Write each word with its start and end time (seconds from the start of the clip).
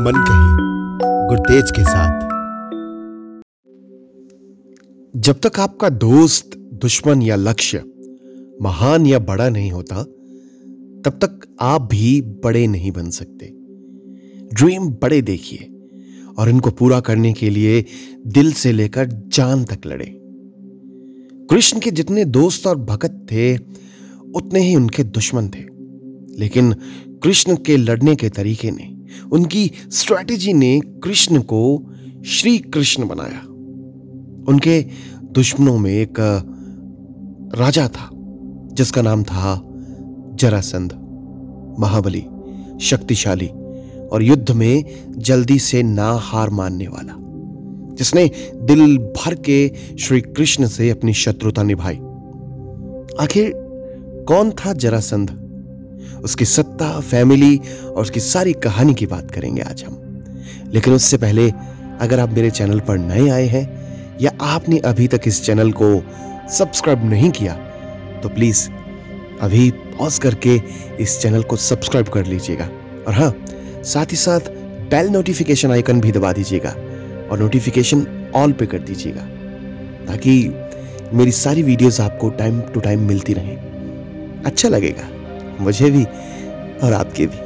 मन 0.00 0.24
कही 0.28 0.56
गुरतेज 1.28 1.70
के 1.70 1.84
साथ। 1.84 2.20
जब 5.16 5.40
तक 5.40 5.60
आपका 5.60 5.88
दोस्त, 5.88 6.50
दुश्मन 6.56 7.22
या 7.22 7.36
लक्ष्य 7.36 7.84
महान 8.62 9.06
या 9.06 9.18
बड़ा 9.18 9.48
नहीं 9.48 9.70
होता, 9.70 10.02
तब 11.04 11.10
तक 11.10 11.56
आप 11.60 11.82
भी 11.82 12.20
बड़े 12.20 12.66
नहीं 12.66 12.92
बन 12.92 13.10
सकते। 13.10 13.46
ड्रीम 14.54 14.88
बड़े 14.88 15.22
देखिए 15.22 15.88
और 16.38 16.48
इनको 16.48 16.70
पूरा 16.70 17.00
करने 17.00 17.32
के 17.32 17.50
लिए 17.50 17.84
दिल 18.26 18.52
से 18.52 18.72
लेकर 18.72 19.06
जान 19.06 19.64
तक 19.64 19.78
लड़े। 19.86 20.20
कृष्ण 21.50 21.80
के 21.80 21.90
जितने 21.90 22.24
दोस्त 22.24 22.66
और 22.66 22.76
भगत 22.76 23.26
थे, 23.32 23.56
उतने 24.34 24.60
ही 24.60 24.74
उनके 24.74 25.04
दुश्मन 25.04 25.48
थे। 25.48 25.70
लेकिन 26.38 26.74
कृष्ण 27.22 27.56
के 27.56 27.76
लड़ने 27.76 28.14
के 28.16 28.28
तरीके 28.28 28.70
ने, 28.70 28.96
उनकी 29.32 29.70
स्ट्रैटेजी 29.90 30.52
ने 30.52 30.80
कृष्ण 30.80 31.40
को 31.40 31.92
श्री 32.26 32.58
कृष्ण 32.58 33.08
बनाया। 33.08 33.40
उनके 34.48 34.86
दुश्मनों 35.24 35.78
में 35.78 35.90
एक 35.90 36.20
राजा 37.54 37.88
था, 37.88 38.10
जिसका 38.72 39.02
नाम 39.02 39.22
था 39.22 39.60
जरासंध, 40.34 40.92
महाबली, 41.78 42.24
शक्तिशाली 42.80 43.46
और 44.12 44.22
युद्ध 44.22 44.50
में 44.50 44.84
जल्दी 45.18 45.58
से 45.58 45.82
ना 45.82 46.12
हार 46.12 46.50
मानने 46.50 46.86
वाला, 46.86 47.14
जिसने 47.94 48.30
दिल 48.54 48.98
भर 48.98 49.34
के 49.34 49.72
श्री 49.98 50.20
कृष्ण 50.20 50.66
से 50.66 50.90
अपनी 50.90 51.12
शत्रुता 51.12 51.62
निभाई। 51.62 51.96
आखिर 53.20 53.52
कौन 54.28 54.50
था 54.50 54.72
जरासंध? 54.72 55.39
उसकी 56.24 56.44
सत्ता 56.44 56.88
फैमिली 57.00 57.56
और 57.84 58.02
उसकी 58.02 58.20
सारी 58.20 58.52
कहानी 58.64 58.94
की 58.94 59.06
बात 59.06 59.30
करेंगे 59.30 59.62
आज 59.62 59.84
हम। 59.84 59.96
लेकिन 60.74 60.94
उससे 60.94 61.18
पहले, 61.18 61.50
अगर 62.00 62.20
आप 62.20 62.30
मेरे 62.30 62.50
चैनल 62.50 62.80
पर 62.80 62.98
नए 62.98 63.28
आए 63.28 63.46
हैं, 63.46 63.68
या 64.20 64.32
आपने 64.42 64.78
अभी 64.78 65.08
तक 65.08 65.20
इस 65.26 65.44
चैनल 65.44 65.72
को 65.72 66.02
सब्सक्राइब 66.50 67.04
नहीं 67.10 67.30
किया 67.30 67.52
तो 68.22 68.28
प्लीज़ 68.28 68.68
अभी 69.40 69.70
पॉज 69.70 70.18
करके 70.18 70.60
इस 71.00 71.18
चैनल 71.20 71.42
को 71.42 71.56
सब्सक्राइब 71.56 72.08
कर 72.08 72.26
लीजिएगा। 72.26 72.68
और 73.08 73.14
हाँ 73.14 73.34
साथ 73.84 74.12
ही 74.12 74.16
साथ 74.16 74.50
बेल 74.90 75.08
नोटिफिकेशन 75.08 75.70
आइकन 75.70 76.00
भी 76.00 76.12
दबा 76.12 76.32
दीजिएगा 76.32 76.70
और 77.30 77.38
नोटिफिकेशन 77.38 78.06
ऑल 78.34 78.52
पे 78.52 78.66
कर 78.66 78.78
दीजिएगा, 78.80 79.22
ताकि 80.06 80.32
मेरी 81.14 81.32
सारी 81.32 81.62
वीडियोस 81.62 82.00
आपको 82.00 82.28
टाइम 82.30 82.60
टू 82.64 82.80
टाइम 82.80 83.06
मिलती 83.06 83.32
रहें। 83.32 84.42
अच्छा 84.46 84.68
लगेगा। 84.68 85.08
मुझे 85.60 85.90
भी 85.90 86.04
और 86.82 86.92
आपके 86.92 87.26
भी। 87.26 87.38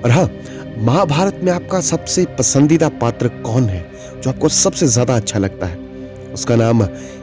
और 0.00 0.10
हाँ 0.10 0.28
महाभारत 0.78 1.40
में 1.42 1.52
आपका 1.52 1.80
सबसे 1.82 2.24
पसंदीदा 2.38 2.88
पात्र 3.00 3.28
कौन 3.42 3.64
है, 3.64 3.84
जो 4.22 4.30
आपको 4.30 4.48
सबसे 4.48 4.86
ज़्यादा 4.86 5.16
अच्छा 5.16 5.38
लगता 5.38 5.66
है? 5.66 5.76
उसका 6.34 6.56
नाम 6.56 6.82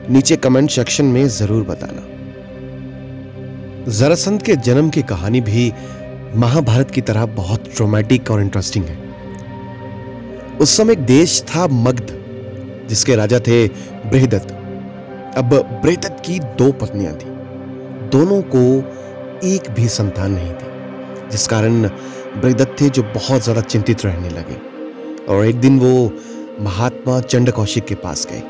नीचे 0.09 0.35
कमेंट 0.37 0.69
सेक्शन 0.71 1.05
में 1.05 1.27
ज़रूर 1.29 1.63
बताना। 1.63 2.01
जरासंध 3.89 4.41
के 4.41 4.55
जन्म 4.57 4.89
की 4.89 5.01
कहानी 5.03 5.41
भी 5.41 5.71
महाभारत 6.35 6.91
की 6.91 7.01
तरह 7.01 7.25
बहुत 7.35 7.69
ट्रोमैटिक 7.75 8.31
और 8.31 8.41
इंटरेस्टिंग 8.41 8.85
है। 8.85 8.97
उस 10.57 10.77
समय 10.77 10.93
एक 10.93 10.99
देश 10.99 11.41
था 11.45 11.67
मगध, 11.67 12.07
जिसके 12.89 13.15
राजा 13.15 13.39
थे 13.39 13.67
बृहदत्त। 14.05 14.51
अब 15.37 15.53
बृहदत्त 15.83 16.23
की 16.25 16.39
दो 16.57 16.71
पत्नियाँ 16.71 17.13
थी। 17.13 17.29
दोनों 18.09 18.41
को 18.55 18.63
एक 19.45 19.69
भी 19.75 19.87
संतान 19.89 20.31
नहीं 20.31 20.51
थी 20.51 21.29
जिस 21.31 21.47
कारण 21.47 21.81
बृहदत्त 21.81 22.75
थे 22.81 22.89
जो 22.89 23.03
बहुत 23.05 23.43
ज़्यादा 23.43 23.61
चिंतित 23.63 24.05
रहने 24.05 24.29
लगे। 24.29 24.55
और 25.25 25.45
एक 25.45 25.59
दिन 25.61 25.79
वो 25.79 26.11
महात्मा 26.61 27.19
चंड 27.21 27.51
कौशिक 27.51 27.85
के 27.85 27.95
पास 27.97 28.27
गए 28.31 28.41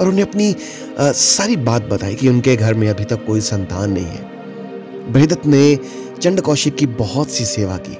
और 0.00 0.08
उन्हें 0.08 0.22
अपनी 0.22 0.54
आ, 0.98 1.10
सारी 1.12 1.56
बात 1.58 1.82
बताई 1.84 2.14
कि 2.14 2.28
उनके 2.28 2.56
घर 2.56 2.74
में 2.74 2.88
अभी 2.88 3.04
तक 3.04 3.24
कोई 3.26 3.40
संतान 3.42 3.92
नहीं 3.92 4.04
है। 4.06 5.12
बृहदत्त 5.12 5.46
ने 5.46 5.78
चंड 6.20 6.40
कौशिक 6.40 6.76
की 6.76 6.86
बहुत 6.98 7.30
सी 7.30 7.44
सेवा 7.44 7.76
की 7.78 7.96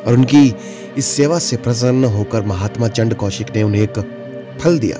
और 0.00 0.14
उनकी 0.14 0.54
इस 0.98 1.06
सेवा 1.06 1.38
से 1.38 1.56
प्रसन्न 1.56 2.04
होकर 2.14 2.42
महात्मा 2.46 2.88
चंड 2.88 3.14
कौशिक 3.14 3.54
ने 3.56 3.62
उन्हें 3.62 3.82
एक 3.82 3.98
फल 4.60 4.78
दिया 4.78 4.96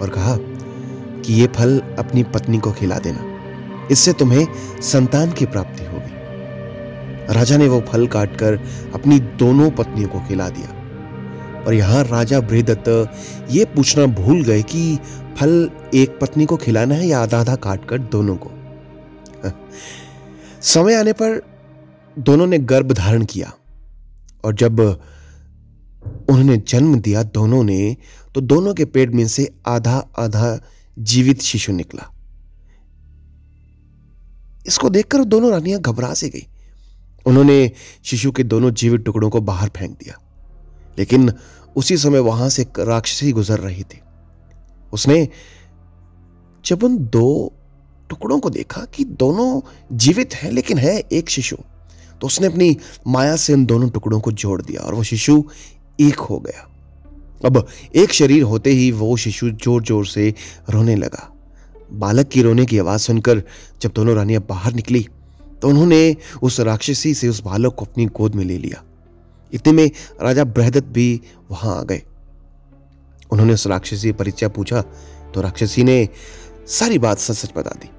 और 0.00 0.08
कहा 0.08 0.36
कि 0.36 1.34
ये 1.34 1.46
फल 1.56 1.80
अपनी 1.98 2.22
पत्नी 2.34 2.58
को 2.58 2.72
खिला 2.72 2.98
देना। 2.98 3.34
इससे 3.90 4.12
तुम्हें 4.12 4.46
संतान 4.80 5.32
की 5.32 5.46
प्राप्ति 5.46 5.84
होगी। 5.84 6.16
राजा 7.34 7.56
ने 7.56 7.68
वो 7.68 7.80
फल 7.80 8.06
काटकर 8.06 8.60
अपनी 8.94 9.18
दोनों 9.18 9.70
पत्नियों 9.70 10.08
को 10.08 10.20
खिला 10.20 10.48
दिया। 10.48 10.68
और 11.66 11.74
यहाँ 11.74 12.04
राजा 12.04 12.40
बृहदत्त 12.40 13.12
ये 13.50 13.64
पूछना 13.64 14.06
भूल 14.06 14.44
गए 14.44 14.62
कि 14.62 14.98
फल 15.38 15.70
एक 15.94 16.18
पत्नी 16.20 16.46
को 16.46 16.56
खिलाना 16.56 16.94
है 16.94 17.06
या 17.06 17.20
आधा 17.20 17.40
आधा 17.40 17.56
काटकर 17.56 17.98
दोनों 17.98 18.36
को? 18.36 18.50
समय 20.62 20.94
आने 20.94 21.12
पर 21.12 21.42
दोनों 22.18 22.46
ने 22.46 22.58
गर्भ 22.58 22.92
धारण 22.92 23.24
किया। 23.24 23.52
और 24.44 24.54
जब 24.54 24.80
उन्होंने 26.28 26.56
जन्म 26.56 27.00
दिया 27.00 27.22
दोनों 27.22 27.64
ने 27.64 27.96
तो 28.34 28.40
दोनों 28.40 28.74
के 28.74 28.84
पेट 28.84 29.10
में 29.10 29.28
से 29.28 29.54
आधा 29.66 30.08
आधा 30.18 30.60
जीवित 30.98 31.42
शिशु 31.42 31.72
निकला। 31.72 32.15
इसको 34.66 34.90
देखकर 34.90 35.24
दोनों 35.26 35.50
रानियाँ 35.50 35.80
घबरा 35.80 36.12
से 36.14 36.28
गई। 36.28 36.46
उन्होंने 37.26 37.70
शिशु 38.04 38.30
के 38.32 38.42
दोनों 38.44 38.70
जीवित 38.72 39.04
टुकड़ों 39.04 39.30
को 39.30 39.40
बाहर 39.42 39.68
फेंक 39.68 39.90
दिया, 39.92 40.18
लेकिन 40.98 41.32
उसी 41.76 41.96
समय 41.96 42.18
वहाँ 42.20 42.48
से 42.48 42.66
राक्षसी 42.80 43.32
गुजर 43.32 43.58
रही 43.60 43.82
थी। 43.84 44.00
उसने 44.92 45.28
जब 46.64 46.84
उन 46.84 46.96
दो 47.08 47.52
टुकड़ों 48.10 48.38
को 48.40 48.50
देखा 48.50 48.84
कि 48.94 49.04
दोनों 49.04 49.60
जीवित 49.94 50.34
हैं, 50.34 50.50
लेकिन 50.52 50.78
है 50.78 50.98
एक 50.98 51.28
शिशु 51.30 51.56
तो 52.20 52.26
उसने 52.26 52.46
अपनी 52.46 52.76
माया 53.06 53.36
से 53.36 53.52
उन 53.52 53.64
दोनों 53.66 53.88
टुकड़ों 53.90 54.20
को 54.20 54.32
जोड़ 54.32 54.60
दिया 54.62 54.82
और 54.82 54.94
वो 54.94 55.02
शिशु 55.04 55.42
एक 56.00 56.18
हो 56.20 56.38
गया। 56.38 56.68
अब 57.44 57.66
एक 57.94 58.12
शरीर 58.12 58.42
होते 58.42 58.70
ही 58.70 58.90
वो 58.92 59.16
शिशु 59.16 59.50
ज़ोर 59.52 59.82
ज़ोर 59.82 60.06
से 60.06 60.32
रोने 60.70 60.94
लगा। 60.96 61.32
बालक 61.92 62.28
की 62.28 62.42
रोने 62.42 62.64
की 62.66 62.78
आवाज़ 62.78 63.00
सुनकर 63.00 63.42
जब 63.82 63.92
दोनों 63.96 64.14
रानियाँ 64.16 64.42
बाहर 64.48 64.72
निकली 64.72 65.06
तो 65.62 65.68
उन्होंने 65.68 66.16
उस 66.42 66.60
राक्षसी 66.60 67.14
से 67.14 67.28
उस 67.28 67.42
बालक 67.42 67.74
को 67.74 67.84
अपनी 67.84 68.06
गोद 68.06 68.34
में 68.34 68.44
ले 68.44 68.58
लिया। 68.58 68.82
इतने 69.52 69.72
में 69.72 69.90
राजा 70.22 70.44
बृहदत्त 70.44 70.86
भी 70.86 71.20
वहाँ 71.50 71.78
आ 71.78 71.82
गए। 71.82 72.02
उन्होंने 73.30 73.52
उस 73.52 73.66
राक्षसी 73.66 74.12
परिचय 74.12 74.48
पूछा 74.48 74.82
तो 75.34 75.40
राक्षसी 75.40 75.84
ने 75.84 76.08
सारी 76.68 76.98
बात 76.98 77.18
सच 77.18 77.36
सच 77.36 77.52
बता 77.56 77.70
दी। 77.70 77.90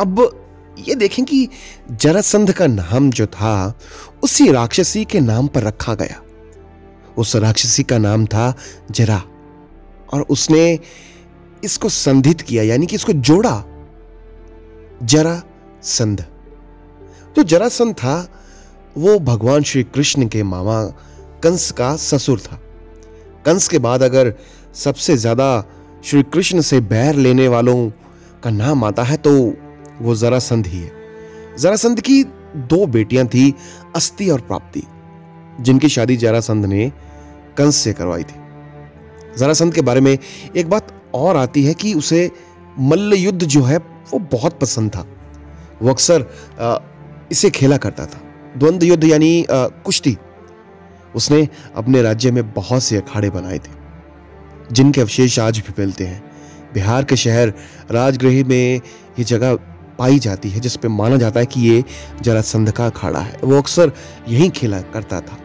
अब 0.00 0.44
ये 0.78 0.94
देखें 0.94 1.24
कि 1.24 1.48
जरासंध 1.92 2.52
का 2.52 2.66
नाम 2.66 3.10
जो 3.10 3.26
था, 3.26 3.78
उसी 4.22 4.50
राक्षसी 4.52 5.04
के 5.04 5.20
नाम 5.20 5.46
पर 5.46 5.62
रखा 5.62 5.94
गया। 5.94 6.20
उस 7.18 7.34
राक्षसी 7.36 7.82
का 7.82 7.98
नाम 7.98 8.26
था 8.26 8.54
जरा, 8.90 9.22
और 10.12 10.20
उसने 10.22 10.78
इसको 11.64 11.88
संधित 11.88 12.40
किया, 12.40 12.62
यानी 12.62 12.86
कि 12.86 12.96
इसको 12.96 13.12
जोड़ा। 13.12 13.62
जरा 15.04 15.42
संध। 15.82 16.24
जो 17.36 17.42
जरासंध 17.44 17.94
था, 17.94 18.28
वो 18.96 19.18
भगवान 19.18 19.62
श्री 19.62 19.82
कृष्ण 19.84 20.26
के 20.28 20.42
मामा 20.42 20.82
कंस 21.42 21.70
का 21.70 21.94
ससुर 21.96 22.40
था। 22.40 22.58
कंस 23.46 23.68
के 23.68 23.78
बाद 23.78 24.02
अगर 24.02 24.32
सबसे 24.74 25.16
ज़्यादा 25.16 25.64
श्री 26.04 26.22
कृष्ण 26.24 26.60
से 26.60 26.80
बैर 26.82 27.14
लेने 27.14 27.46
वालों 27.48 27.90
का 28.42 28.50
नाम 28.50 28.84
आता 28.84 29.02
है 29.02 29.16
तो 29.16 29.32
वो 30.00 30.14
जरासंध 30.14 30.66
ही 30.66 30.78
है। 30.78 31.56
जरासंध 31.58 32.00
की 32.00 32.22
दो 32.56 32.86
बेटियाँ 32.86 33.26
थी, 33.26 33.54
अस्थि 33.96 34.28
और 34.30 34.40
प्राप्ति, 34.40 34.82
जिनकी 35.60 35.88
शादी 35.88 36.16
जरासंध 36.16 36.66
ने 36.66 36.90
कंस 37.56 37.76
से 37.76 37.92
करवाई 37.92 38.22
थी। 38.22 39.36
जरासंध 39.38 39.74
के 39.74 39.80
बारे 39.80 40.00
में 40.00 40.16
एक 40.56 40.68
बात 40.70 40.92
और 41.14 41.36
आती 41.36 41.64
है 41.64 41.74
कि 41.74 41.94
उसे 41.94 42.30
मल्ल 42.80 43.14
युद्ध 43.14 43.44
जो 43.44 43.62
है, 43.62 43.76
वो 43.78 44.18
बहुत 44.32 44.58
पसंद 44.60 44.90
था। 44.90 45.06
वो 45.82 45.90
अक्सर 45.90 46.24
इसे 47.32 47.50
खेला 47.50 47.76
करता 47.76 48.06
था। 48.06 48.20
द्वंद्व 48.56 48.86
युद्ध 48.86 49.04
यानी 49.04 49.46
कुश्ती। 49.50 50.16
उसने 51.14 51.48
अपने 51.76 52.02
राज्य 52.02 52.30
में 52.30 52.52
बहुत 52.52 52.82
से 52.82 52.96
अखाड़े 52.96 53.30
बनाए 53.30 53.58
थे, 53.58 53.72
जिनके 54.72 55.00
अवशेष 55.00 55.38
आज 55.38 55.58
भी 55.58 55.74
मिलते 55.78 56.04
हैं। 56.04 56.22
बिहार 56.74 57.04
के 57.04 57.16
शहर 57.16 57.52
राजगृह 57.90 58.44
में 58.46 58.80
ये 59.18 59.24
जगह 59.24 59.54
पाई 59.98 60.18
जाती 60.18 60.50
है, 60.50 60.60
जिस 60.60 60.76
पे 60.76 60.88
माना 60.88 61.16
जाता 61.16 61.40
है 61.40 61.46
कि 61.46 61.60
ये 61.60 61.84
जरासंध 62.22 62.70
का 62.70 62.86
अखाड़ा 62.86 63.20
है। 63.20 63.38
वो 63.44 63.58
अक्सर 63.58 63.92
यही 64.28 64.48
खेला 64.50 64.80
करता 64.80 65.20
था। 65.20 65.38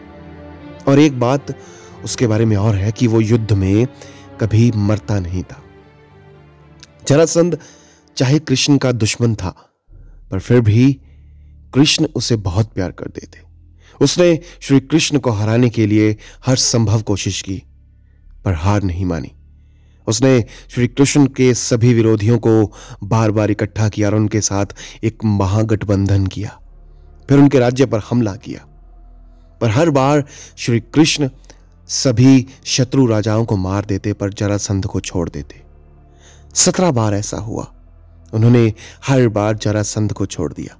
और 0.88 0.98
एक 0.98 1.18
बात 1.20 1.54
उसके 2.04 2.26
बारे 2.26 2.44
में 2.44 2.56
और 2.56 2.74
है 2.74 2.92
कि 2.92 3.06
वो 3.06 3.20
युद्ध 3.20 3.52
में 3.52 3.86
कभी 4.40 4.70
मरता 4.76 5.18
नहीं 5.20 5.42
था। 5.42 5.62
जरासंध 7.08 7.58
चाहे 8.16 8.38
कृष्ण 8.38 8.76
का 8.78 8.92
दुश्मन 8.92 9.34
था, 9.34 9.50
पर 10.30 10.38
फिर 10.38 10.60
भी 10.60 10.92
कृष्ण 11.74 12.06
उसे 12.14 12.36
बहुत 12.38 12.72
प्यार 12.72 12.90
करते 12.90 13.26
थे 13.26 13.42
उसने 14.00 14.38
श्री 14.60 14.80
कृष्ण 14.80 15.18
को 15.18 15.30
हराने 15.30 15.68
के 15.68 15.86
लिए 15.86 16.16
हर 16.46 16.56
संभव 16.56 17.02
कोशिश 17.02 17.40
की, 17.42 17.62
पर 18.44 18.54
हार 18.54 18.82
नहीं 18.82 19.04
मानी। 19.04 19.30
उसने 20.06 20.44
श्री 20.68 20.88
कृष्ण 20.88 21.26
के 21.26 21.52
सभी 21.54 21.92
विरोधियों 21.94 22.38
को 22.38 22.72
बार 23.02 23.30
बार 23.30 23.50
इकट्ठा 23.50 23.88
किया 23.88 24.08
और 24.08 24.14
उनके 24.14 24.40
साथ 24.40 24.74
एक 25.04 25.24
महागठबंधन 25.24 26.26
किया, 26.26 26.58
फिर 27.28 27.38
उनके 27.38 27.58
राज्य 27.58 27.86
पर 27.86 28.00
हमला 28.10 28.34
किया। 28.36 28.60
पर 29.60 29.70
हर 29.70 29.90
बार 29.90 30.24
श्री 30.56 30.80
कृष्ण 30.80 31.28
सभी 31.88 32.46
शत्रु 32.64 33.06
राजाओं 33.06 33.44
को 33.44 33.56
मार 33.56 33.84
देते, 33.84 34.12
पर 34.12 34.32
जरासंध 34.32 34.86
को 34.86 35.00
छोड़ 35.00 35.28
देते। 35.30 35.62
सत्रह 36.54 36.90
बार 36.90 37.14
ऐसा 37.14 37.36
हुआ। 37.36 37.74
उन्होंने 38.34 38.72
हर 39.06 39.28
बार 39.28 39.56
जरासंध 39.56 40.12
को 40.12 40.26
छोड़ 40.26 40.52
दिया। 40.52 40.76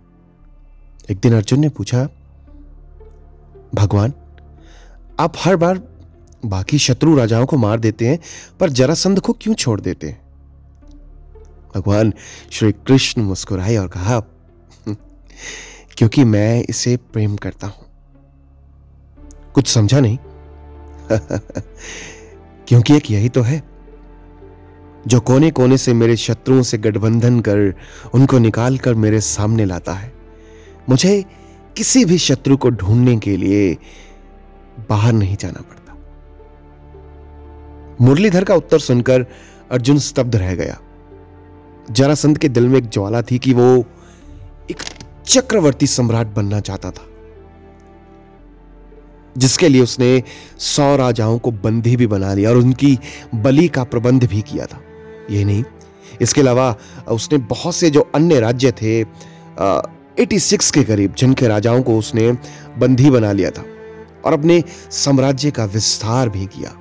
एक 1.10 1.20
दिन 1.20 1.34
अर्जुन 1.34 1.60
ने 1.60 1.68
पूछा, 1.68 2.08
भगवान, 3.74 4.12
आप 5.20 5.32
हर 5.38 5.56
बार 5.56 5.80
बाकी 6.44 6.78
शत्रु 6.78 7.16
राजाओं 7.16 7.46
को 7.46 7.56
मार 7.56 7.80
देते 7.80 8.08
हैं, 8.08 8.18
पर 8.60 8.70
जरासंध 8.70 9.20
को 9.20 9.32
क्यों 9.32 9.54
छोड़ 9.54 9.80
देते 9.80 10.08
हैं? 10.08 10.22
भगवान 11.74 12.12
श्री 12.50 12.72
कृष्ण 12.72 13.22
मुस्कुराए 13.22 13.76
और 13.76 13.88
कहा, 13.88 14.20
क्योंकि 15.96 16.24
मैं 16.24 16.64
इसे 16.68 16.96
प्रेम 16.96 17.36
करता 17.36 17.66
हूँ। 17.66 17.86
कुछ 19.54 19.68
समझा 19.68 20.00
नहीं? 20.00 20.18
क्योंकि 22.68 22.96
एक 22.96 23.10
यही 23.10 23.28
तो 23.28 23.42
है। 23.42 23.62
जो 25.06 25.20
कोने 25.20 25.50
कोने 25.50 25.78
से 25.78 25.94
मेरे 25.94 26.16
शत्रुओं 26.16 26.62
से 26.62 26.78
गठबंधन 26.78 27.40
कर 27.40 27.74
उनको 28.14 28.38
निकाल 28.38 28.78
कर 28.78 28.94
मेरे 28.94 29.20
सामने 29.20 29.64
लाता 29.64 29.92
है, 29.92 30.12
मुझे 30.88 31.24
किसी 31.76 32.04
भी 32.04 32.18
शत्रु 32.18 32.56
को 32.56 32.70
ढूँढने 32.70 33.16
के 33.16 33.36
लिए 33.36 33.76
बाहर 34.88 35.12
नहीं 35.12 35.36
जाना 35.36 35.60
पड़ता। 35.60 35.96
मुरलीधर 38.00 38.44
का 38.44 38.54
उत्तर 38.54 38.78
सुनकर 38.78 39.26
अर्जुन 39.70 39.98
स्तब्ध 39.98 40.36
रह 40.36 40.54
गया। 40.54 40.80
जरासंध 41.90 42.38
के 42.38 42.48
दिल 42.48 42.68
में 42.68 42.78
एक 42.78 42.88
ज्वाला 42.88 43.22
थी 43.22 43.38
कि 43.38 43.52
वो 43.54 43.84
एक 44.70 44.76
चक्रवर्ती 45.26 45.86
सम्राट 45.86 46.26
बनना 46.26 46.60
चाहता 46.60 46.90
था। 46.90 47.06
जिसके 49.36 49.68
लिए 49.68 49.82
उसने 49.82 50.22
सौ 50.60 50.94
राजाओं 50.96 51.38
को 51.38 51.50
बंदी 51.52 51.96
भी 51.96 52.06
बना 52.06 52.32
लिया 52.34 52.50
और 52.50 52.56
उनकी 52.56 52.98
बलि 53.36 53.66
का 53.68 53.84
प्रबंध 53.84 54.24
भी 54.24 54.42
किया 54.42 54.66
था। 54.66 54.80
ये 55.30 55.44
नहीं, 55.44 55.64
इसके 56.20 56.40
अलावा 56.40 56.74
उसने 57.10 57.38
बहुत 57.48 57.74
से 57.74 57.90
जो 57.90 58.00
अन्य 58.14 58.40
राज्य 58.40 58.72
थे 58.72 59.00
एटी 60.16 60.38
सिक्स 60.40 60.70
के 60.70 60.82
करीब, 60.84 61.14
जिनके 61.14 61.48
राजाओं 61.48 61.82
को 61.82 61.98
उसने 61.98 62.30
बंदी 62.78 63.10
बना 63.10 63.32
लिया 63.32 63.50
था 63.50 63.64
और 64.24 64.32
अपने 64.32 64.62
साम्राज्य 64.92 65.50
का 65.50 65.64
विस्तार 65.66 66.28
भी 66.28 66.46
किया। 66.48 66.74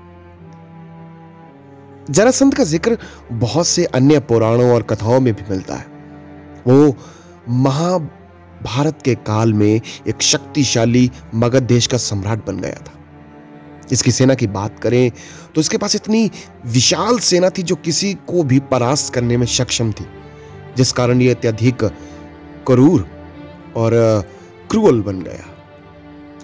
जरासंध 2.10 2.54
का 2.54 2.64
ज़िक्र 2.64 2.98
बहुत 3.34 3.68
से 3.68 3.86
अन्य 3.86 4.20
पुराणों 4.22 4.72
और 4.72 4.84
कथाओं 4.84 5.20
में 5.20 5.34
भी 5.34 5.44
मिलता 5.50 5.76
है। 5.76 5.86
वो 6.68 6.96
महाभारत 8.66 9.02
के 9.06 9.16
काल 9.28 9.54
में 9.54 9.82
एक 10.08 10.22
शक्तिशाली 10.22 11.10
मगध 11.36 11.64
देश 11.64 11.88
का 11.88 11.98
सम्राट 12.00 12.46
बन 12.48 12.60
गया 12.60 12.78
था। 12.78 13.00
इसकी 13.92 14.12
सेना 14.12 14.34
की 14.34 14.48
बात 14.50 14.80
करें 14.80 15.12
तो 15.56 15.62
इसके 15.62 15.78
पास 15.78 15.96
इतनी 15.96 16.30
विशाल 16.66 17.18
सेना 17.22 17.50
थी 17.50 17.64
जो 17.64 17.76
किसी 17.78 18.14
को 18.28 18.44
भी 18.44 18.60
परास्त 18.72 19.14
करने 19.14 19.38
में 19.38 19.46
सक्षम 19.48 19.92
थी, 19.92 20.06
जिस 20.78 20.92
कारण 20.92 21.22
यह 21.22 21.34
अत्यधिक 21.34 21.84
क्रूर 22.68 23.08
और 23.76 23.92
क्रूअल 24.72 25.02
बन 25.02 25.22
गया। 25.22 25.46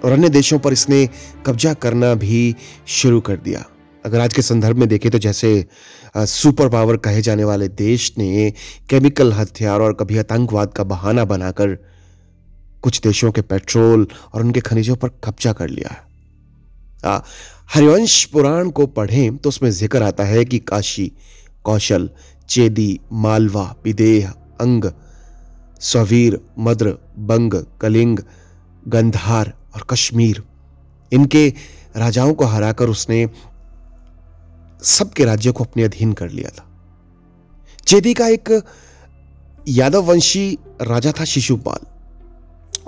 और 0.04 0.12
अन्य 0.12 0.28
देशों 0.28 0.58
पर 0.58 0.72
इसने 0.72 1.08
कब्जा 1.46 1.74
करना 1.74 2.14
भी 2.16 2.54
शुरू 2.88 3.20
कर 3.20 3.36
दिया। 3.38 3.64
अगर 4.04 4.20
आज 4.20 4.34
के 4.34 4.42
संदर्भ 4.42 4.76
में 4.78 4.88
देखें 4.88 5.10
तो 5.10 5.18
जैसे 5.18 5.66
सुपर 6.16 6.68
पावर 6.68 6.96
कहे 6.96 7.22
जाने 7.22 7.44
वाले 7.44 7.68
देश 7.70 8.12
ने 8.18 8.50
केमिकल 8.90 9.32
हथियार 9.32 9.80
और 9.80 9.92
कभी 9.92 10.18
आतंकवाद 10.18 10.72
का 10.72 10.84
बहाना 10.84 11.24
बनाकर 11.24 11.76
कुछ 12.82 13.00
देशों 13.00 13.30
के 13.32 13.42
पेट्रोल 13.42 14.06
और 14.34 14.40
उनके 14.40 14.60
खनिजों 14.60 14.96
पर 14.96 15.08
कब्जा 15.24 15.52
कर 15.52 15.68
लिया 15.68 15.90
है। 15.90 17.20
हरिवंश 17.70 18.24
पुराण 18.24 18.70
को 18.70 18.86
पढ़ें 18.88 19.36
तो 19.36 19.48
उसमें 19.48 19.70
ज़िक्र 19.70 20.02
आता 20.02 20.24
है 20.24 20.44
कि 20.44 20.58
काशी, 20.60 21.10
कौशल, 21.64 22.08
चेदी, 22.48 23.00
मालवा, 23.14 23.64
विदेह, 23.84 24.28
अंग, 24.60 24.90
स्ववीर, 25.82 26.38
मद्र, 26.58 26.96
बंग, 27.18 27.54
कलिंग, 27.80 28.18
गंधार 28.88 29.52
और 29.74 29.86
कश्मीर। 29.90 30.42
इनके 31.12 31.48
राजाओं 31.96 32.34
को 32.34 32.44
हराकर 32.46 32.88
उसने 32.88 33.26
सबके 34.88 35.24
राज्य 35.24 35.52
को 35.52 35.64
अपने 35.64 35.82
अधीन 35.82 36.12
कर 36.12 36.30
लिया 36.30 36.50
था। 36.50 36.66
चेदी 37.86 38.14
का 38.14 38.26
एक 38.28 38.62
यादव 39.68 40.02
वंशी 40.02 40.58
राजा 40.82 41.12
था 41.12 41.24
शिशुपाल। 41.26 41.86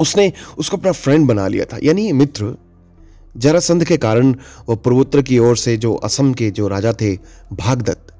उसने 0.02 0.32
उसको 0.58 0.76
अपना 0.76 0.92
फ्रेंड 0.92 1.26
बना 1.26 1.48
लिया 1.48 1.64
था। 1.64 1.78
यानी 1.82 2.12
मित्र, 2.12 2.56
जरासंध 3.36 3.84
के 3.84 3.96
कारण 3.96 4.34
वह 4.68 4.76
पूर्वोत्तर 4.76 5.22
की 5.22 5.38
ओर 5.38 5.56
से 5.56 5.76
जो 5.76 5.94
असम 5.94 6.32
के 6.34 6.50
जो 6.50 6.68
राजा 6.68 6.92
थे, 6.92 7.16
भागदत्त, 7.52 8.14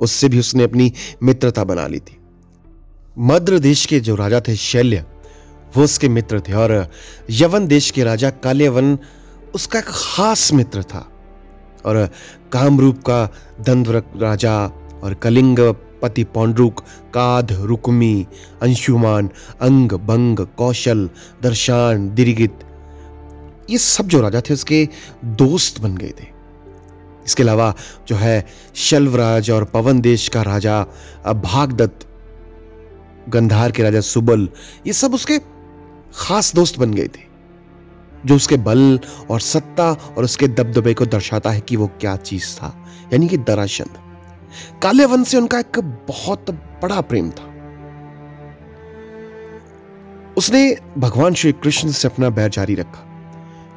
उससे 0.00 0.28
भी 0.28 0.38
उसने 0.38 0.64
अपनी 0.64 0.92
मित्रता 1.22 1.64
बना 1.64 1.86
ली 1.86 1.98
थी। 1.98 2.18
मद्र 3.18 3.58
देश 3.58 3.86
के 3.86 4.00
जो 4.00 4.14
राजा 4.14 4.40
थे, 4.40 4.56
शैल्य, 4.56 5.04
वो 5.76 5.84
उसके 5.84 6.08
मित्र 6.08 6.40
थे 6.40 6.52
और 6.52 6.90
यवन 7.30 7.66
देश 7.66 7.90
के 7.90 8.04
राजा 8.04 8.30
काल्यवन 8.30 8.98
उसका 9.54 9.78
एक 9.78 9.84
खास 9.88 10.52
मित्र 10.52 10.82
था। 10.82 11.10
और 11.84 12.08
कामरूप 12.52 12.98
का 12.98 13.30
दंद्र 13.60 14.02
राजा 14.16 14.66
और 15.02 15.14
कलिंग 15.14 15.58
पति 16.04 16.24
पौंड्रुक 16.34 16.80
काध, 17.14 17.52
रुक्मी, 17.62 18.26
अंशुमान, 18.62 19.30
अंग, 19.60 19.92
बंग, 20.04 20.46
कौशल, 20.56 21.08
दर्शान, 21.42 22.08
दिरिगित। 22.14 22.58
ये 23.70 23.78
सब 23.78 24.08
जो 24.08 24.20
राजा 24.20 24.40
थे 24.40 24.54
उसके 24.54 24.88
दोस्त 25.24 25.80
बन 25.80 25.96
गए 25.96 26.12
थे। 26.20 26.32
इसके 27.26 27.42
अलावा 27.42 27.72
जो 28.08 28.16
है 28.16 28.46
शल्वराज 28.76 29.50
और 29.50 29.64
पवन 29.64 30.00
देश 30.00 30.28
का 30.28 30.42
राजा, 30.42 30.82
भागदत्त, 31.26 32.06
गंधार 33.28 33.72
के 33.72 33.82
राजा 33.82 34.00
सुबल, 34.00 34.48
ये 34.86 34.92
सब 34.92 35.14
उसके 35.14 35.38
खास 36.14 36.54
दोस्त 36.54 36.78
बन 36.78 36.94
गए 36.94 37.06
थे। 37.06 37.22
जो 38.26 38.36
उसके 38.36 38.56
बल 38.56 38.98
और 39.30 39.40
सत्ता 39.40 39.90
और 39.92 40.24
उसके 40.24 40.48
दबदबे 40.48 40.94
को 40.94 41.06
दर्शाता 41.06 41.50
है 41.50 41.60
कि 41.60 41.76
वो 41.76 41.86
क्या 42.00 42.14
चीज़ 42.18 42.54
था, 42.56 42.74
यानी 43.12 43.28
कि 43.28 43.36
दराचंद 43.38 43.98
काले 44.82 45.04
वन 45.04 45.24
से 45.24 45.36
उनका 45.36 45.58
एक 45.58 45.78
बहुत 46.08 46.50
बड़ा 46.82 47.00
प्रेम 47.00 47.30
था। 47.30 47.50
उसने 50.36 50.76
भगवान 50.98 51.34
श्री 51.34 51.52
कृष्ण 51.54 51.90
से 51.90 52.08
अपना 52.08 52.30
बैर 52.30 52.50
जारी 52.50 52.74
रखा, 52.74 53.00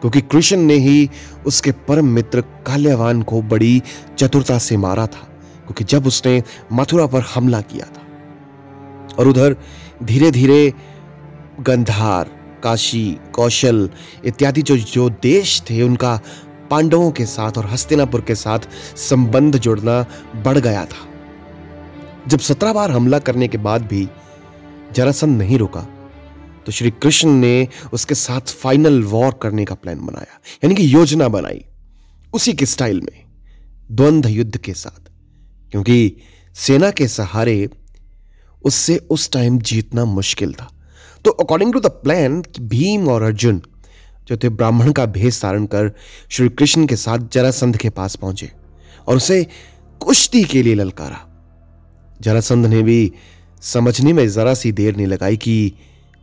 क्योंकि 0.01 0.21
कृष्ण 0.21 0.57
ने 0.57 0.75
ही 0.75 1.09
उसके 1.45 1.71
परम 1.87 2.07
मित्र 2.07 2.41
काल्यवान 2.67 3.21
को 3.21 3.41
बड़ी 3.43 3.81
चतुरता 4.17 4.57
से 4.59 4.77
मारा 4.77 5.05
था, 5.07 5.27
क्योंकि 5.65 5.83
जब 5.83 6.07
उसने 6.07 6.41
मथुरा 6.73 7.05
पर 7.07 7.21
हमला 7.35 7.61
किया 7.63 7.85
था। 7.87 9.15
और 9.15 9.27
उधर 9.27 9.55
धीरे 10.03 10.31
धीरे 10.31 10.73
गंधार, 11.59 12.29
काशी, 12.63 13.19
कौशल 13.33 13.89
इत्यादि 14.25 14.61
जो 14.61 14.77
जो 14.77 15.09
देश 15.21 15.61
थे, 15.69 15.81
उनका 15.81 16.19
पांडवों 16.69 17.11
के 17.11 17.25
साथ 17.25 17.57
और 17.57 17.65
हस्तिनापुर 17.65 18.21
के 18.21 18.35
साथ 18.35 18.67
संबंध 18.97 19.57
जुड़ना 19.57 20.01
बढ़ 20.35 20.57
गया 20.57 20.85
था। 20.85 21.05
जब 22.27 22.39
सत्रह 22.39 22.73
बार 22.73 22.91
हमला 22.91 23.19
करने 23.19 23.47
के 23.47 23.57
बाद 23.57 23.87
भी 23.87 24.07
जरासंध 24.95 25.37
नहीं 25.37 25.57
रुका 25.57 25.87
तो 26.65 26.71
श्री 26.71 26.91
कृष्ण 26.93 27.29
ने 27.31 27.67
उसके 27.93 28.15
साथ 28.15 28.53
फाइनल 28.53 29.01
वॉर 29.03 29.33
करने 29.41 29.65
का 29.65 29.75
प्लान 29.75 29.99
बनाया, 29.99 30.39
यानी 30.63 30.75
कि 30.75 30.93
योजना 30.93 31.27
बनाई, 31.27 31.63
उसी 32.33 32.53
के 32.53 32.65
स्टाइल 32.65 33.01
में 33.01 33.23
द्वंद्व 33.91 34.29
युद्ध 34.29 34.57
के 34.57 34.73
साथ। 34.73 35.09
क्योंकि 35.71 36.15
सेना 36.55 36.89
के 36.91 37.07
सहारे 37.07 37.69
उससे 38.63 38.97
उस 39.09 39.31
टाइम 39.31 39.59
जीतना 39.59 40.05
मुश्किल 40.05 40.53
था। 40.53 40.69
तो 41.25 41.31
according 41.33 41.73
to 41.73 41.79
the 41.79 41.85
plan 42.03 42.41
Bhim 42.59 43.07
और 43.09 43.23
अर्जुन 43.23 43.61
जो 44.27 44.37
थे 44.37 44.49
ब्राह्मण 44.49 44.91
का 44.91 45.05
भेष 45.05 45.41
धारण 45.41 45.65
कर 45.65 45.91
श्री 46.29 46.49
कृष्ण 46.49 46.85
के 46.87 46.95
साथ 46.95 47.27
जरासंध 47.33 47.77
के 47.77 47.89
पास 47.89 48.15
पहुँचे 48.15 48.51
और 49.07 49.17
उसे 49.17 49.43
कुश्ती 50.01 50.43
के 50.43 50.63
लिए 50.63 50.75
ललकारा। 50.75 51.19
जरासंध 52.21 52.65
ने 52.65 52.81
भी 52.83 53.11
समझने 53.61 54.13
में 54.13 54.27
जरा 54.29 54.53
सी 54.53 54.71
देर 54.71 54.95
नहीं 54.95 55.07
लगाई 55.07 55.37
कि 55.37 55.73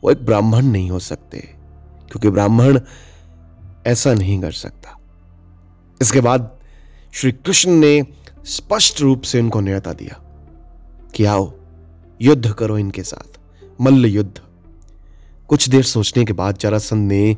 वो 0.02 0.10
एक 0.10 0.24
ब्राह्मण 0.26 0.66
नहीं 0.66 0.90
हो 0.90 0.98
सकते, 0.98 1.38
क्योंकि 2.10 2.30
ब्राह्मण 2.30 2.80
ऐसा 3.86 4.14
नहीं 4.14 4.40
कर 4.40 4.52
सकता। 4.52 4.98
इसके 6.00 6.20
बाद 6.20 6.50
श्री 7.14 7.32
कृष्ण 7.32 7.70
ने 7.70 8.02
स्पष्ट 8.44 9.00
रूप 9.00 9.22
से 9.22 9.40
उनको 9.40 9.60
न्यता 9.60 9.92
दिया 9.92 10.20
कि 11.14 11.24
आओ, 11.24 11.52
युद्ध 12.20 12.52
करो 12.52 12.78
इनके 12.78 13.02
साथ, 13.02 13.38
मल्ल 13.80 14.06
युद्ध। 14.06 14.40
कुछ 15.48 15.68
देर 15.68 15.82
सोचने 15.82 16.24
के 16.24 16.32
बाद 16.32 16.58
जरासंध 16.58 17.08
ने 17.08 17.36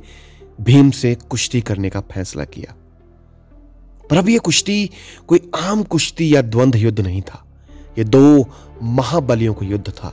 भीम 0.60 0.90
से 0.90 1.14
कुश्ती 1.14 1.60
करने 1.60 1.90
का 1.90 2.00
फैसला 2.00 2.44
किया। 2.44 2.74
पर 4.10 4.16
अब 4.16 4.28
यह 4.28 4.38
कुश्ती 4.38 4.90
कोई 5.26 5.50
आम 5.54 5.82
कुश्ती 5.82 6.34
या 6.34 6.42
द्वंद्व 6.42 6.78
युद्ध 6.78 7.00
नहीं 7.00 7.22
था। 7.22 7.42
यह 7.98 8.04
दो 8.04 8.44
महाबलियों 8.82 9.54
का 9.54 9.66
युद्ध 9.66 9.90
था। 9.90 10.12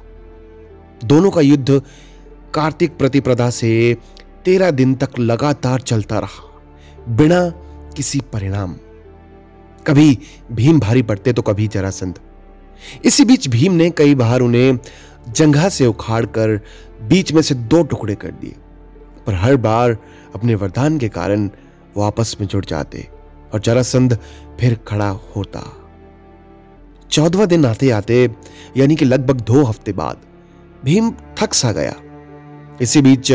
दोनों 1.05 1.31
का 1.31 1.41
युद्ध 1.41 1.81
कार्तिक 2.53 2.97
प्रतिप्रदा 2.97 3.50
से 3.50 3.97
तेरह 4.45 4.71
दिन 4.71 4.95
तक 4.95 5.19
लगातार 5.19 5.81
चलता 5.81 6.19
रहा, 6.19 6.62
बिना 7.09 7.50
किसी 7.95 8.21
परिणाम। 8.33 8.75
कभी 9.88 10.17
भीम 10.51 10.79
भारी 10.79 11.01
पड़ते 11.01 11.33
तो 11.33 11.41
कभी 11.41 11.67
जरासंध। 11.67 12.19
इसी 13.05 13.25
बीच 13.25 13.47
भीम 13.47 13.73
ने 13.73 13.89
कई 13.89 14.15
बार 14.15 14.41
उन्हें 14.41 14.79
जंघा 15.29 15.69
से 15.69 15.85
उखाड़कर 15.85 16.59
बीच 17.01 17.31
में 17.33 17.41
से 17.41 17.55
दो 17.55 17.83
टुकड़े 17.83 18.15
कर 18.15 18.31
दिए। 18.31 18.55
पर 19.27 19.34
हर 19.34 19.56
बार 19.58 19.98
अपने 20.36 20.56
वरदान 20.56 20.98
के 20.98 21.10
कारण 21.10 21.50
वो 21.96 22.03
आपस 22.03 22.36
में 22.42 22.48
जुड़ 22.48 22.65
जाते 22.65 23.08
और 23.53 23.60
जरासंध 23.60 24.18
फिर 24.60 24.80
खड़ा 24.88 25.10
होता। 25.36 25.62
चौदवा 27.12 27.46
दिन 27.46 27.65
आते 27.65 27.89
आते, 27.89 28.30
यानी 28.77 28.96
कि 28.96 29.06
लगभग 29.06 29.42
दो 29.42 29.63
हफ़्ते 29.63 29.94
बाद, 29.94 30.18
भीम 30.86 31.12
थक 31.39 31.53
सा 31.53 31.72
गया। 31.72 31.96
इसी 32.82 33.01
बीच 33.01 33.32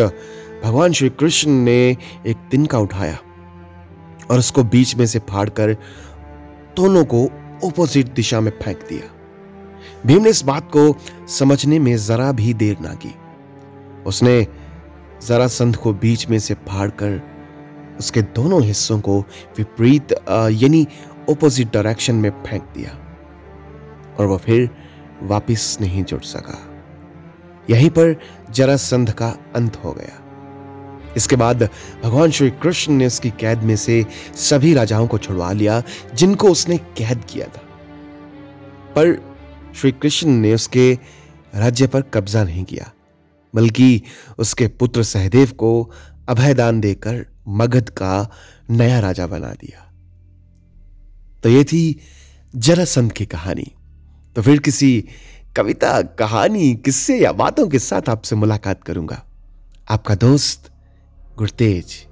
भगवान 0.64 0.92
श्री 0.92 1.08
कृष्ण 1.10 1.50
ने 1.50 1.96
एक 2.26 2.36
दिन 2.50 2.66
का 2.66 2.78
उठाया 2.78 3.18
और 4.30 4.38
उसको 4.38 4.64
बीच 4.64 4.94
में 4.96 5.06
से 5.06 5.18
फाड़कर 5.18 5.72
दोनों 6.76 7.04
को 7.04 7.24
ओपोजिट 7.64 8.12
दिशा 8.14 8.40
में 8.40 8.50
फेंक 8.62 8.78
दिया। 8.88 9.10
भीम 10.06 10.22
ने 10.22 10.30
इस 10.30 10.44
बात 10.44 10.68
को 10.76 10.94
समझने 11.28 11.78
में 11.78 11.96
जरा 11.96 12.32
भी 12.32 12.54
देर 12.54 12.76
ना 12.80 12.94
की। 12.94 13.14
उसने 14.06 14.46
जरा 15.26 15.46
संध 15.46 15.76
को 15.76 15.92
बीच 15.92 16.28
में 16.28 16.38
से 16.38 16.54
फाड़कर 16.54 17.22
उसके 17.98 18.22
दोनों 18.22 18.62
हिस्सों 18.62 19.00
को 19.00 19.20
विपरीत 19.58 20.12
यानी 20.30 20.86
ओपोजिट 21.28 21.72
डायरेक्शन 21.72 22.14
में 22.14 22.30
फेंक 22.30 22.62
दिया। 22.62 22.90
और 24.18 24.26
वह 24.26 24.38
फिर 24.38 24.70
वापिस 25.22 25.80
नहीं 25.80 26.04
जुड़ 26.04 26.22
सका। 26.22 26.82
यहीं 27.70 27.90
पर 27.90 28.20
जरासंध 28.50 29.10
का 29.10 29.28
अंत 29.56 29.76
हो 29.76 29.92
गया। 29.92 30.24
इसके 31.16 31.36
बाद 31.36 31.68
भगवान 32.04 32.30
श्री 32.30 32.50
कृष्ण 32.50 32.92
ने 32.92 33.06
उसकी 33.06 33.30
कैद 33.30 33.58
में 33.58 33.76
से 33.76 34.06
सभी 34.34 34.74
राजाओं 34.74 35.06
को 35.06 35.18
छुड़वा 35.18 35.52
लिया, 35.52 35.82
जिनको 36.14 36.48
उसने 36.48 36.78
कैद 36.78 37.24
किया 37.28 37.46
था। 37.46 37.62
पर 38.96 39.36
श्री 39.74 39.92
कृष्ण 39.92 40.28
ने 40.28 40.54
उसके 40.54 40.98
राज्य 41.54 41.86
पर 41.86 42.00
कब्जा 42.00 42.44
नहीं 42.44 42.64
किया। 42.64 42.92
बल्कि 43.54 44.02
उसके 44.38 44.68
पुत्र 44.68 45.02
सहदेव 45.02 45.50
को 45.50 45.90
अभयदान 46.28 46.80
देकर 46.80 47.26
मगध 47.48 47.88
का 47.88 48.30
नया 48.70 49.00
राजा 49.00 49.26
बना 49.26 49.50
दिया। 49.50 49.92
तो 51.42 51.48
ये 51.48 51.64
थी 51.64 52.00
जरासंध 52.56 53.12
की 53.12 53.26
कहानी। 53.26 53.72
तो 54.36 54.42
फिर 54.42 54.58
किसी 54.58 55.04
कविता, 55.56 56.02
कहानी, 56.02 56.74
किस्से 56.74 57.18
या 57.18 57.32
बातों 57.32 57.68
के 57.68 57.78
साथ 57.78 58.08
आपसे 58.08 58.36
मुलाकात 58.36 58.84
करूँगा। 58.84 59.24
आपका 59.90 60.14
दोस्त 60.14 60.70
गुरतेज। 61.38 62.07